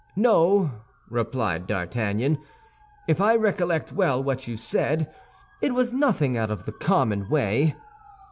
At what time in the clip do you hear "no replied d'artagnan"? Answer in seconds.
0.15-2.39